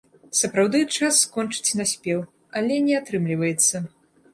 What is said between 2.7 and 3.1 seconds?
не